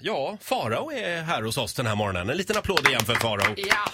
Ja, 0.00 0.38
Farao 0.40 0.92
är 0.92 1.22
här 1.22 1.42
hos 1.42 1.56
oss 1.58 1.74
den 1.74 1.86
här 1.86 1.94
morgonen. 1.94 2.30
En 2.30 2.36
liten 2.36 2.56
applåd 2.56 2.88
igen 2.88 3.00
för 3.04 3.14
Farao. 3.14 3.54
Ja. 3.56 3.90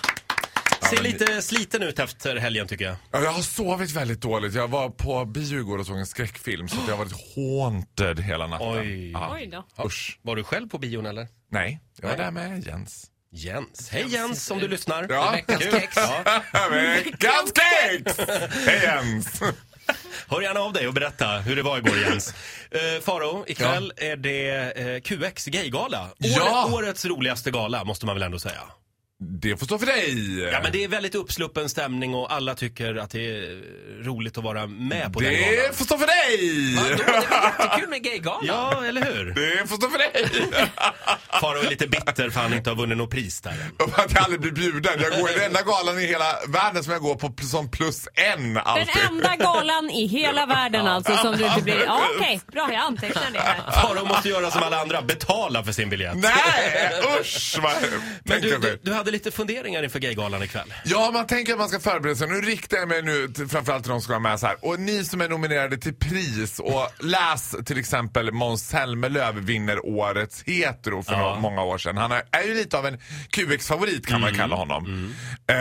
Ser 0.91 1.03
lite 1.03 1.42
sliten 1.42 1.83
ut 1.83 1.99
efter 1.99 2.37
helgen 2.37 2.69
tycker 2.69 2.84
jag. 2.84 2.96
Ja, 3.12 3.21
Jag 3.21 3.30
har 3.33 3.42
sovit 3.42 3.91
väldigt 3.91 4.21
dåligt. 4.21 4.54
Jag 4.54 4.69
var 4.69 4.90
på 4.90 5.25
bio 5.25 5.59
igår 5.61 5.79
och 5.79 5.87
såg 5.87 5.98
en 5.98 6.06
skräckfilm 6.06 6.69
så 6.69 6.80
att 6.80 6.88
jag 6.88 6.96
har 6.96 7.04
varit 7.04 7.35
haunted 7.37 8.21
hela 8.21 8.46
natten. 8.46 8.69
Oj. 8.79 9.11
Ja. 9.12 9.30
Oj 9.35 9.46
då. 9.77 9.85
Usch. 9.85 10.19
Var 10.22 10.37
du 10.37 10.45
själv 10.45 10.69
på 10.69 10.79
bion 10.79 11.06
eller? 11.06 11.29
Nej, 11.51 11.80
jag 12.01 12.09
var 12.09 12.16
Nej. 12.16 12.25
där 12.25 12.30
med 12.30 12.66
Jens. 12.66 13.11
Jens. 13.32 13.89
Hej 13.91 14.05
Jens, 14.09 14.50
om 14.50 14.59
du 14.59 14.68
lyssnar. 14.68 15.07
Ja. 15.11 15.30
Veckans 15.32 15.62
kex. 15.62 15.96
Ja. 16.52 16.68
Veckans 16.71 17.52
kex! 17.55 18.18
Hej 18.66 18.80
Jens! 18.82 19.41
Hör 20.35 20.41
gärna 20.41 20.61
av 20.61 20.73
dig 20.73 20.89
och 20.89 20.95
berätta 20.95 21.27
hur 21.27 21.57
det 21.57 21.62
var 21.62 21.79
igår 21.79 21.98
Jens. 21.98 22.35
Uh, 22.75 23.00
Faro, 23.05 23.45
ikväll 23.46 23.93
är 23.96 24.17
det 24.17 24.73
eh, 24.73 25.00
QX 25.00 25.46
gaygala. 25.46 26.00
Året, 26.03 26.37
Ja. 26.37 26.71
Årets 26.73 27.05
roligaste 27.05 27.50
gala 27.50 27.85
måste 27.85 28.07
man 28.07 28.14
väl 28.17 28.22
ändå 28.22 28.39
säga. 28.39 28.61
Det 29.27 29.57
får 29.57 29.67
stå 29.67 29.79
för 29.79 29.87
dig. 29.87 30.41
Ja 30.53 30.61
men 30.63 30.73
det 30.73 30.85
är 30.85 30.89
väldigt 30.89 31.14
uppsluppen 31.14 31.69
stämning 31.69 32.14
och 32.14 32.33
alla 32.33 32.55
tycker 32.55 32.95
att 32.95 33.11
det 33.11 33.20
är 33.31 33.62
roligt 34.05 34.39
att 34.39 34.45
vara 34.45 34.67
med 34.67 35.12
på 35.12 35.20
den 35.20 35.33
Det 35.33 35.41
galan. 35.56 35.75
får 35.75 35.84
stå 35.84 35.98
för 35.98 36.06
dig! 36.06 36.75
Ja, 36.75 36.83
då 36.97 37.03
är 37.03 37.06
det 37.06 37.64
jättekul 37.64 37.89
med 37.91 38.03
gaygala. 38.05 38.39
Ja, 38.42 38.84
eller 38.84 39.03
hur? 39.14 39.25
Det 39.34 39.69
får 39.69 39.77
stå 39.77 39.89
för 39.91 39.98
dig! 39.98 40.27
Faro 41.41 41.59
är 41.59 41.70
lite 41.70 41.87
bitter 41.87 42.31
för 42.31 42.41
han 42.41 42.55
inte 42.55 42.70
har 42.70 42.77
vunnit 42.77 42.98
något 42.98 43.11
pris 43.11 43.41
där 43.41 43.50
än. 43.50 43.87
Och 43.89 43.98
att 43.98 44.12
jag 44.14 44.23
aldrig 44.25 44.41
blir 44.41 44.53
bjuden. 44.53 44.92
Jag 45.00 45.20
går 45.20 45.31
i 45.31 45.34
den 45.34 45.42
enda 45.42 45.62
galan 45.62 45.98
i 45.98 46.06
hela 46.06 46.25
världen 46.48 46.84
som 46.84 46.92
jag 46.92 47.03
går 47.03 47.14
på 47.14 47.34
som 47.42 47.70
plus 47.70 48.09
en 48.14 48.56
alltid. 48.59 48.86
Den 48.95 49.06
enda 49.14 49.36
galan 49.36 49.91
i 49.91 50.06
hela 50.06 50.47
världen 50.47 50.86
alltså 50.86 51.17
som 51.17 51.36
du 51.36 51.45
inte 51.47 51.62
blir... 51.62 51.84
Ja, 51.86 52.00
okej, 52.19 52.41
bra 52.53 52.69
jag 52.72 52.81
antecknar 52.83 53.22
det 53.33 53.39
här. 53.41 53.70
Faro 53.83 54.05
måste 54.05 54.28
göra 54.28 54.50
som 54.50 54.62
alla 54.62 54.81
andra, 54.81 55.03
betala 55.03 55.64
för 55.64 55.72
sin 55.72 55.91
biljett. 55.91 56.14
Nej, 56.17 56.91
usch 57.20 57.59
vad 57.62 57.72
Men 58.25 58.41
du, 58.41 58.59
du, 58.59 58.81
du 58.83 58.92
hade 58.92 59.11
lite 59.14 59.31
funderingar 59.31 59.83
inför 59.83 59.98
gaygalan 59.98 60.42
ikväll. 60.42 60.75
Ja, 60.84 61.11
man 61.12 61.27
tänker 61.27 61.52
att 61.52 61.58
man 61.58 61.69
ska 61.69 61.80
förbereda 61.80 62.16
sig. 62.16 62.28
Nu 62.28 62.41
riktar 62.41 62.77
jag 62.77 62.88
mig 62.88 63.02
nu 63.02 63.33
framförallt 63.48 63.84
till 63.84 63.91
de 63.91 64.00
som 64.00 64.00
ska 64.02 64.12
vara 64.12 64.20
med 64.20 64.41
så 64.41 64.47
här. 64.47 64.56
Och 64.61 64.80
ni 64.80 65.05
som 65.05 65.20
är 65.20 65.28
nominerade 65.28 65.78
till 65.78 65.94
pris 65.94 66.58
och 66.61 66.88
läs 67.00 67.55
till 67.66 67.78
exempel 67.78 68.33
Måns 68.33 68.69
Zelmerlöw 68.69 69.41
vinner 69.41 69.86
årets 69.86 70.42
hetero 70.47 71.03
för 71.03 71.12
Ja. 71.12 71.19
några- 71.19 71.41
många 71.41 71.62
år 71.62 71.78
sedan. 71.78 71.97
Han 71.97 72.12
är, 72.12 72.22
ju 72.47 72.55
lite 72.55 72.78
av 72.78 72.86
en 72.86 72.98
QX-favorit 73.30 74.06
kan 74.06 74.20
man 74.20 74.34
kalla 74.34 74.56
honom. 74.56 75.14
Eh, 75.50 75.56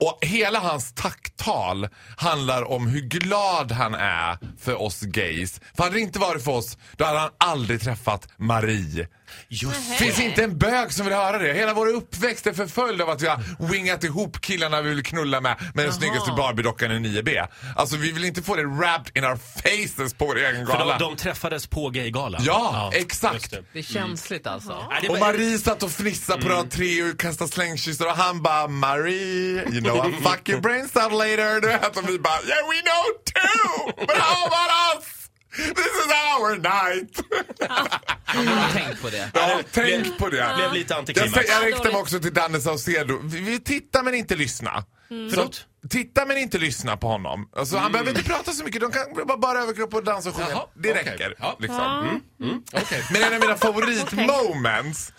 och 0.00 0.18
hela 0.22 0.58
hans 0.58 0.92
tacktal 1.38 1.88
handlar 2.16 2.70
om 2.70 2.86
hur 2.86 3.00
glad 3.00 3.72
han 3.72 3.94
är 3.94 4.38
för 4.60 4.82
oss 4.82 5.00
gays. 5.00 5.60
För 5.76 5.82
hade 5.82 5.96
det 5.96 6.00
inte 6.00 6.18
varit 6.18 6.44
för 6.44 6.52
oss, 6.52 6.78
då 6.96 7.04
hade 7.04 7.18
han 7.18 7.30
aldrig 7.38 7.80
träffat 7.80 8.28
Marie. 8.36 9.08
Just 9.48 9.98
Finns 9.98 10.20
inte 10.20 10.44
en 10.44 10.58
bög 10.58 10.92
som 10.92 11.06
vill 11.06 11.14
höra 11.14 11.38
det. 11.38 11.52
Hela 11.52 11.74
vår 11.74 11.86
uppväxt 11.86 12.46
är 12.46 12.52
förföljd 12.52 13.02
av 13.02 13.10
att 13.10 13.22
vi 13.22 13.26
har 13.26 13.42
wingat 13.70 14.04
ihop 14.04 14.40
killarna 14.40 14.80
vi 14.80 14.88
vill 14.88 15.02
knulla 15.02 15.40
med 15.40 15.56
med 15.74 15.84
den 15.84 15.92
snyggaste 15.92 16.30
Barbie-dockan 16.30 16.92
i 16.92 17.08
9B. 17.08 17.46
Alltså 17.76 17.96
vi 17.96 18.12
vill 18.12 18.24
inte 18.24 18.42
få 18.42 18.56
det 18.56 18.64
wrapped 18.64 19.16
in 19.16 19.24
our 19.24 19.36
faces 19.36 20.14
på 20.14 20.26
vår 20.26 20.38
egen 20.38 20.66
För 20.66 20.78
gala. 20.78 20.98
de, 20.98 21.04
de 21.04 21.16
träffades 21.16 21.66
på 21.66 21.90
gaygalan. 21.90 22.42
Ja, 22.44 22.90
exakt. 22.94 23.34
just 23.34 23.50
det. 23.50 23.62
Det 23.72 23.78
är 23.78 23.82
känsligt 23.82 24.46
alltså. 24.46 24.86
Nej, 24.90 24.98
det 25.02 25.08
Och 25.08 25.18
Marie 25.18 25.58
satt 25.58 25.82
och 25.82 25.90
fnissade 25.90 26.42
på 26.42 26.48
rad 26.48 26.70
tre 26.70 27.02
och 27.02 27.18
kastade 27.20 27.50
slängkyssar 27.50 28.06
och 28.06 28.16
han 28.16 28.42
bara 28.42 28.68
Marie, 28.68 29.68
you 29.70 29.80
know 29.80 29.96
I'll 29.96 30.22
fuck 30.30 30.48
your 30.48 30.60
brains 30.60 30.96
out 30.96 31.12
later. 31.36 31.60
Du 31.60 31.66
vet, 31.68 31.96
och 31.96 32.08
vi 32.08 32.18
bara 32.18 32.40
yeah 32.42 32.68
we 32.70 32.82
know 32.82 33.02
too! 33.24 33.92
But 34.06 34.16
how 34.16 34.46
about 34.46 34.70
us? 34.96 35.04
This 35.56 35.86
is 35.86 36.12
our 36.34 36.56
night! 36.56 37.20
Har 38.24 38.42
du 38.42 38.78
tänkt 38.80 39.02
på 39.02 39.10
det? 39.10 39.30
Ja, 39.34 39.60
tänk 39.72 40.18
på 40.18 40.28
det. 40.28 40.52
blev 40.56 40.72
lite 40.72 40.92
Jag, 40.92 40.98
antiklimax. 40.98 41.48
jag 41.48 41.62
Ja, 41.62 41.66
riktar 41.68 41.84
mig 41.92 42.00
också 42.00 42.20
till 42.20 42.34
Danne 42.34 42.60
Saucedo. 42.60 43.20
Vi, 43.24 43.40
vi 43.40 43.60
tittar 43.60 44.02
men 44.02 44.14
inte 44.14 44.36
lyssna. 44.36 44.84
Förlåt? 45.08 45.66
Titta 45.90 46.26
men 46.26 46.38
inte 46.38 46.58
lyssna 46.58 46.96
på 46.96 47.08
honom. 47.08 47.48
Alltså, 47.56 47.76
Han 47.76 47.92
behöver 47.92 48.10
inte 48.10 48.24
prata 48.24 48.52
så 48.52 48.64
mycket. 48.64 48.80
De 48.80 48.90
kan 48.92 49.26
bara, 49.26 49.38
bara 49.38 49.58
överkropp 49.62 49.94
och 49.94 50.04
dansa 50.04 50.28
och 50.28 50.34
sjunga. 50.34 50.48
Jaha, 50.50 50.66
Det 50.74 50.90
okej. 50.90 51.02
räcker. 51.04 51.34
Ja. 51.38 51.56
Liksom. 51.60 52.20
Okej. 52.72 53.04
Men 53.12 53.22
en 53.22 53.34
av 53.34 53.40
mina 53.40 53.56
favoritmoments. 54.22 55.12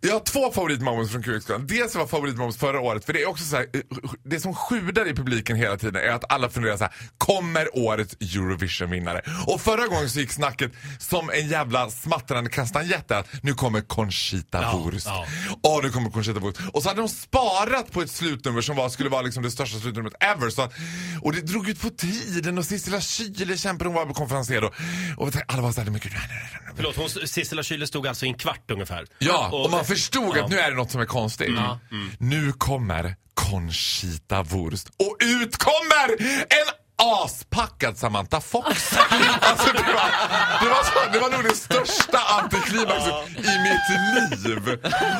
Jag 0.00 0.12
har 0.12 0.20
två 0.20 0.52
favoritmoments 0.52 1.12
från 1.12 1.22
QX-galan. 1.22 1.66
Dels 1.66 1.94
var 1.94 2.06
favoritmoments 2.06 2.58
förra 2.58 2.80
året. 2.80 3.04
För 3.04 3.12
det 3.12 3.22
är 3.22 3.28
också 3.28 3.44
så 3.44 3.56
här, 3.56 3.66
eh, 3.72 3.80
det 4.24 4.40
som 4.40 4.54
sjudar 4.54 5.08
i 5.08 5.14
publiken 5.14 5.56
hela 5.56 5.76
tiden 5.76 5.96
är 5.96 6.08
att 6.12 6.32
alla 6.32 6.48
funderar 6.48 6.76
så 6.76 6.84
här. 6.84 6.92
Kommer 7.18 7.76
årets 7.78 8.14
Eurovision-vinnare? 8.20 9.22
Och 9.46 9.60
förra 9.60 9.86
gången 9.86 10.10
så 10.10 10.20
gick 10.20 10.32
snacket 10.32 10.72
som 10.98 11.30
en 11.30 11.48
jävla 11.48 11.90
smattrande 11.90 12.50
kastanjett 12.50 13.10
att 13.10 13.26
nu 13.42 13.54
kommer 13.54 13.80
Conchita 13.80 14.62
Ja, 14.62 14.82
Wurst. 14.84 15.06
ja. 15.06 15.26
Åh, 15.62 15.80
nu 15.82 15.90
kommer 15.90 16.10
Conchita 16.10 16.40
Wurst. 16.40 16.58
Och 16.72 16.82
så 16.82 16.88
hade 16.88 17.00
de 17.00 17.08
sparat 17.08 17.92
på 17.92 18.02
ett 18.02 18.10
slutnummer 18.10 18.60
som 18.60 18.76
var, 18.76 18.88
skulle 18.88 19.08
vara 19.10 19.22
liksom 19.22 19.42
det 19.42 19.50
största 19.50 19.78
slutnumret 19.78 19.95
ever. 20.20 20.50
Så 20.50 20.68
och 21.22 21.32
det 21.32 21.40
drog 21.40 21.68
ut 21.68 21.80
på 21.80 21.90
tiden 21.90 22.58
och 22.58 22.64
Sissela 22.64 23.00
Kyle 23.00 23.58
kämpade, 23.58 23.90
hon 23.90 24.08
var 24.08 24.14
konferenser 24.14 24.60
då. 24.60 24.72
Och 25.16 25.32
alla 25.48 25.62
var 25.62 25.72
såhär, 25.72 25.90
men 25.90 26.00
gud, 26.00 26.12
nej, 26.12 26.22
nej, 26.28 26.48
nej. 26.52 26.72
Förlåt, 26.76 26.96
hon, 26.96 27.08
Sissela 27.08 27.62
Kyle 27.62 27.86
stod 27.86 28.06
alltså 28.06 28.26
i 28.26 28.28
en 28.28 28.34
kvart 28.34 28.70
ungefär. 28.70 29.06
Ja, 29.18 29.50
och, 29.52 29.70
man 29.70 29.84
förstod 29.84 30.36
ja. 30.36 30.44
att 30.44 30.50
nu 30.50 30.58
är 30.58 30.70
det 30.70 30.76
något 30.76 30.90
som 30.90 31.00
är 31.00 31.06
konstigt. 31.06 31.50
Nu 32.18 32.52
kommer 32.52 33.16
Conchita 33.34 34.42
Wurst. 34.42 34.88
Och 34.88 35.16
ut 35.20 35.56
kommer 35.56 36.10
en 36.40 36.68
aspackad 37.24 37.98
Samantha 37.98 38.40
Fox. 38.40 38.92
alltså 39.40 39.72
det 39.72 39.92
var, 39.92 40.10
det, 40.62 40.68
var 40.68 40.84
så, 40.84 41.12
det 41.12 41.18
var 41.18 41.30
nog 41.30 41.42
det 41.42 41.56
största 41.56 42.18
antiklimaxet 42.42 43.14
i 43.36 43.54
mitt 43.66 43.88
liv. 44.44 44.78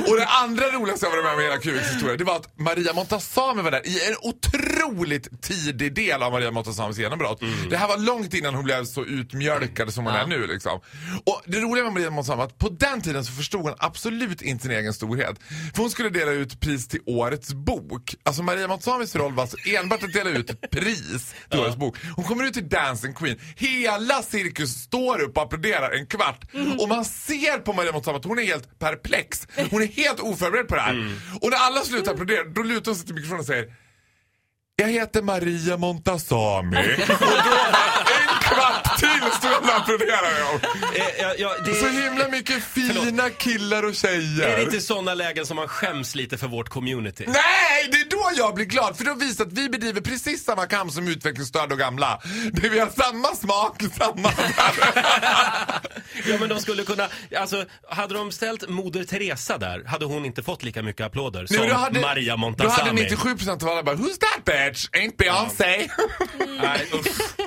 Och 0.09 0.17
det 0.17 0.27
andra 0.27 0.65
roligaste 0.67 1.07
jag 1.07 1.11
varit 1.11 1.25
med 1.25 1.35
om 1.35 1.41
i 1.41 1.43
hela 1.43 1.59
QX 1.59 1.95
historia, 1.95 2.17
det 2.17 2.25
var 2.25 2.37
att 2.37 2.59
Maria 2.59 2.93
Montazami 2.93 3.63
var 3.63 3.71
där 3.71 3.87
i 3.87 4.09
en 4.09 4.17
otroligt 4.23 5.43
tidig 5.43 5.95
del 5.95 6.23
av 6.23 6.33
Maria 6.33 6.51
Montazamis 6.51 6.99
genombrott. 6.99 7.41
Det 7.71 7.77
här 7.77 7.89
var 7.89 7.99
långt 7.99 8.35
innan 8.35 8.55
hon 8.55 8.65
blev 8.65 8.85
så 8.85 9.05
utmjölkad 9.05 9.93
som 9.95 10.05
hon 10.05 10.15
är 10.15 10.27
nu. 10.27 10.47
Liksom. 10.47 10.81
Och 11.25 11.43
det 11.47 11.61
roliga 11.61 11.85
med 11.85 11.93
Maria 11.93 12.11
Montazami 12.11 12.39
var 12.39 12.45
att 12.45 12.59
på 12.59 12.69
den 12.69 13.03
tiden 13.03 13.25
så 13.25 13.33
förstod 13.33 13.63
hon 13.63 13.75
absolut 13.79 14.43
inte 14.43 14.63
sin 14.63 14.73
egen 14.73 14.95
storhet. 14.95 15.37
För 15.75 15.83
hon 15.83 15.91
skulle 15.91 16.09
dela 16.09 16.31
ut 16.31 16.61
pris 16.61 16.89
till 16.89 17.01
årets 17.07 17.55
bok. 17.55 18.15
Alltså 18.23 18.43
Maria 18.43 18.69
Montazamis 18.69 19.17
roll 19.17 19.35
var 19.35 19.43
alltså 19.43 19.57
enbart 19.69 20.03
att 20.03 20.13
dela 20.13 20.31
ut 20.31 20.71
pris 20.71 21.35
till 21.51 21.61
årets 21.61 21.76
bok. 21.79 21.97
Hon 22.17 22.25
kommer 22.25 22.45
ut 22.45 22.55
till 22.55 22.69
Dancing 22.69 23.15
Queen. 23.15 23.41
Hela 23.57 24.23
cirkus 24.23 24.71
står 24.71 25.23
upp 25.23 25.37
och 25.37 25.43
applåderar 25.43 25.91
en 25.91 26.07
kvart. 26.07 26.45
Och 26.79 26.89
man 26.89 27.05
ser 27.05 27.59
på 27.59 27.73
Maria 27.73 27.93
Montazami 27.93 28.19
att 28.19 28.25
hon 28.25 28.39
är 28.39 28.43
helt 28.43 28.79
perplex. 28.79 29.49
Hon 29.71 29.83
är 29.83 29.87
helt 29.87 30.21
oförberedd 30.21 30.69
på 30.69 30.75
det 30.75 30.81
här. 30.81 31.13
Och 31.41 31.51
när 31.51 31.59
alla 31.59 31.81
slutar 31.81 32.13
applådera, 32.13 32.45
då 32.45 32.63
lutar 32.63 32.91
hon 32.91 32.97
sig 32.97 33.07
till 33.07 33.15
mikrofonen 33.15 33.41
och 33.41 33.47
säger 33.47 33.73
jag 34.79 34.89
heter 34.89 35.23
Maria 35.23 35.77
Montazami. 35.77 36.77
och 37.03 37.43
då 37.45 37.57
en 38.21 38.41
kvart 38.43 39.01
till 39.41 39.51
stod 39.85 40.09
jag 40.09 40.25
jag. 40.39 40.55
Eh, 41.01 41.07
ja, 41.21 41.35
ja, 41.39 41.55
det, 41.65 41.75
Så 41.75 41.87
himla 41.89 42.29
mycket 42.29 42.65
fina 42.65 43.31
killar 43.31 43.83
och 43.83 43.95
tjejer. 43.95 44.47
är 44.49 44.57
det 44.57 44.63
inte 44.63 44.81
sådana 44.81 45.15
lägen 45.15 45.47
som 45.47 45.57
man 45.57 45.69
skäms 45.69 46.15
lite 46.15 46.39
för 46.39 46.47
vårt 46.49 46.69
community? 46.69 47.25
Nej, 47.27 47.89
det 47.93 47.97
är 48.01 48.11
då 48.11 48.31
jag 48.37 48.55
blir 48.55 48.65
glad. 48.65 48.97
För 48.97 49.05
då 49.05 49.15
visar 49.15 49.45
att 49.45 49.53
vi 49.53 49.69
bedriver 49.69 50.01
precis 50.01 50.45
samma 50.45 50.67
kamp 50.67 50.93
som 50.93 51.09
utvecklingsstörda 51.09 51.75
och 51.75 51.79
gamla. 51.79 52.21
Det 52.53 52.69
vi 52.69 52.79
har 52.79 52.89
samma 52.89 53.29
smak, 53.35 53.83
samma... 53.99 54.33
Ja 56.27 56.37
men 56.41 56.49
de 56.49 56.61
skulle 56.61 56.83
kunna, 56.83 57.09
alltså 57.37 57.65
hade 57.89 58.15
de 58.15 58.33
ställt 58.33 58.69
Moder 58.69 59.05
Teresa 59.05 59.59
där 59.59 59.85
hade 59.85 60.05
hon 60.05 60.25
inte 60.25 60.43
fått 60.43 60.63
lika 60.63 60.83
mycket 60.83 61.07
applåder 61.07 61.47
som 61.47 61.57
då 61.69 61.75
hade- 61.75 62.01
Maria 62.01 62.33
Då 62.33 62.37
Montazami. 62.37 63.03
hade 63.03 63.15
97% 63.17 63.63
av 63.63 63.69
alla 63.69 63.83
bara 63.83 63.97
Who's 63.97 64.19
that 64.21 64.45
bitch? 64.45 64.89
Ain't 64.89 65.17
Beyoncé? 65.17 65.89
Nej, 66.63 66.89
usch. 66.95 67.46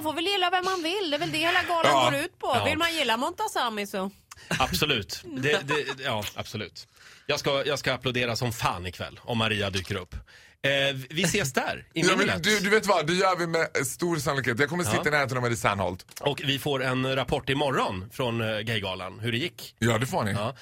Man 0.00 0.04
får 0.04 0.12
väl 0.12 0.26
gilla 0.26 0.50
vem 0.50 0.64
man 0.64 0.82
vill. 0.82 1.10
Det 1.10 1.16
är 1.16 1.18
väl 1.18 1.32
det 1.32 1.38
hela 1.38 1.62
galan 1.62 1.92
Ja. 1.92 2.10
går 2.10 2.20
ut 2.20 2.38
på. 2.38 2.46
Ja. 2.54 2.64
Vill 2.64 2.78
man 2.78 2.94
gilla 2.94 3.16
Montazami 3.16 3.86
så... 3.86 4.10
Absolut. 4.58 5.22
Det, 5.24 5.60
det, 5.68 6.02
ja, 6.04 6.24
absolut. 6.34 6.86
Jag 7.26 7.40
ska, 7.40 7.64
jag 7.66 7.78
ska 7.78 7.92
applådera 7.94 8.36
som 8.36 8.52
fan 8.52 8.86
ikväll 8.86 9.20
om 9.22 9.38
Maria 9.38 9.70
dyker 9.70 9.94
upp. 9.94 10.14
Eh, 10.62 10.96
vi 11.10 11.22
ses 11.22 11.52
där, 11.52 11.84
i 11.94 12.00
Ja, 12.00 12.16
men 12.16 12.42
du, 12.42 12.60
du 12.60 12.70
vet 12.70 12.86
vad, 12.86 13.06
det 13.06 13.12
gör 13.14 13.36
vi 13.36 13.46
med 13.46 13.68
stor 13.86 14.16
sannolikhet. 14.16 14.58
Jag 14.60 14.68
kommer 14.68 14.84
sitta 14.84 14.96
Ja. 14.96 15.08
i 15.08 15.10
närheten 15.10 15.36
av 15.36 15.42
Marie 15.42 15.56
Serneholt. 15.56 16.06
Och 16.20 16.40
vi 16.44 16.58
får 16.58 16.82
en 16.84 17.16
rapport 17.16 17.48
imorgon 17.48 18.10
från 18.12 18.40
eh, 18.40 18.58
Gaygalan, 18.60 19.18
hur 19.20 19.32
det 19.32 19.38
gick. 19.38 19.74
Ja, 19.78 19.98
det 19.98 20.06
får 20.06 20.24
ni. 20.24 20.32
Ja. 20.32 20.54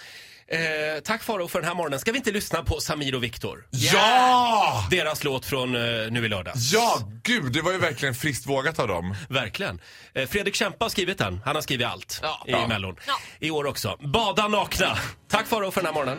Eh, 0.51 1.01
tack 1.05 1.23
Faro 1.23 1.49
för 1.49 1.59
den 1.61 1.69
här 1.69 1.75
morgonen. 1.75 2.01
Ska 2.01 2.13
vi 2.13 2.19
inte 2.19 2.31
lyssna 2.31 2.63
på 2.63 2.81
Samir 2.81 3.15
och 3.15 3.25
Viktor? 3.25 3.67
Ja! 3.71 4.87
Deras 4.91 5.25
låt 5.25 5.47
från 5.47 5.75
eh, 5.77 6.11
nu 6.11 6.25
i 6.25 6.29
lördags. 6.29 6.73
Ja, 6.73 6.99
gud, 7.23 7.53
det 7.53 7.63
var 7.63 7.73
ju 7.73 7.79
verkligen 7.79 8.15
friskt 8.15 8.47
vågat 8.47 8.79
av 8.79 8.89
dem. 8.89 9.15
Verkligen. 9.29 9.81
Eh, 10.15 10.29
Fredrik 10.29 10.55
Kempe 10.55 10.85
har 10.85 10.89
skrivit 10.91 11.19
den. 11.19 11.41
Han 11.45 11.55
har 11.55 11.63
skrivit 11.63 11.87
allt 11.87 12.21
Ja. 12.23 12.45
i 12.47 12.51
Ja. 12.51 12.67
Mellon. 12.69 12.97
Ja. 13.07 13.15
I 13.39 13.51
år 13.51 13.67
också. 13.67 13.97
Bada 14.01 14.49
nakna. 14.49 14.99
Tack 15.31 15.47
Faro 15.47 15.71
för 15.71 15.81
den 15.83 15.87
här 15.87 15.95
morgonen. 15.95 16.19